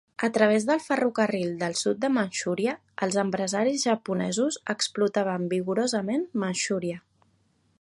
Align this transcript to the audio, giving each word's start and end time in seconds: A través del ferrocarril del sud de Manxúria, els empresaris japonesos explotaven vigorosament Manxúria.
A 0.25 0.27
través 0.35 0.63
del 0.67 0.79
ferrocarril 0.83 1.51
del 1.63 1.75
sud 1.81 1.99
de 2.05 2.09
Manxúria, 2.13 2.73
els 3.07 3.17
empresaris 3.25 3.85
japonesos 3.89 4.57
explotaven 4.75 5.45
vigorosament 5.53 6.25
Manxúria. 6.45 6.99